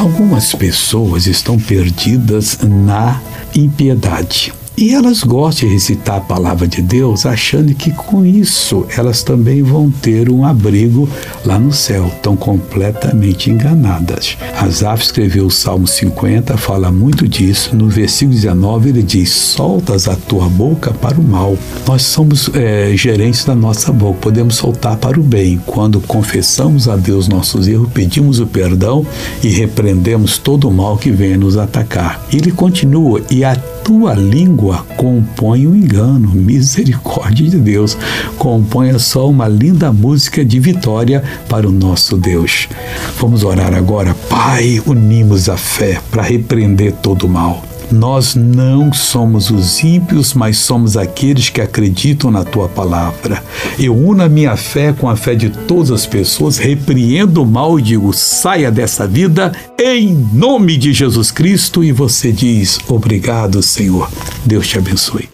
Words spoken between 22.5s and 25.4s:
é, gerentes da nossa boca, podemos soltar para o